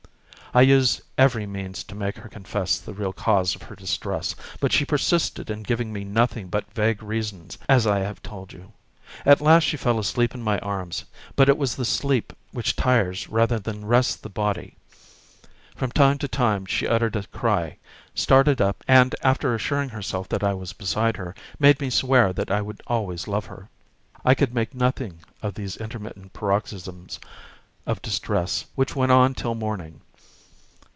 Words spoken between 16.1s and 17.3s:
to time she uttered a